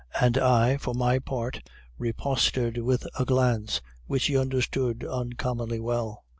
[0.19, 1.59] And I, for my part,
[1.99, 6.25] riposted with a glance, which he understood uncommonly well.